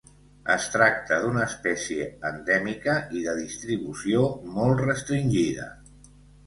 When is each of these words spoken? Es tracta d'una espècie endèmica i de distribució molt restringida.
Es 0.53 0.63
tracta 0.75 1.19
d'una 1.25 1.43
espècie 1.49 2.07
endèmica 2.31 2.97
i 3.21 3.23
de 3.29 3.39
distribució 3.43 4.27
molt 4.59 4.85
restringida. 4.91 5.71